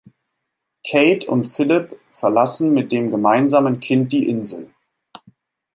[0.83, 4.73] Kate und Philip verlassen mit dem gemeinsamen Kind die Insel.